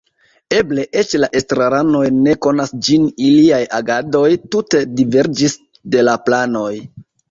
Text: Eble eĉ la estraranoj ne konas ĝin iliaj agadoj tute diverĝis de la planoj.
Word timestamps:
Eble 0.59 0.85
eĉ 1.01 1.13
la 1.23 1.29
estraranoj 1.41 2.01
ne 2.17 2.35
konas 2.47 2.75
ĝin 2.89 3.07
iliaj 3.29 3.63
agadoj 3.83 4.27
tute 4.53 4.85
diverĝis 5.01 5.61
de 5.97 6.09
la 6.11 6.23
planoj. 6.29 6.71